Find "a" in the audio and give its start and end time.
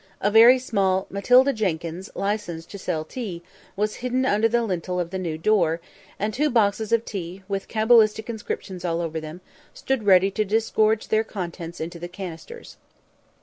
0.19-0.31